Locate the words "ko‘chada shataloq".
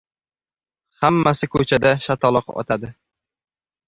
1.55-2.49